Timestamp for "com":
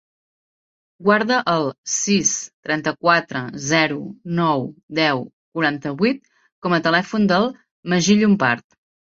6.65-6.79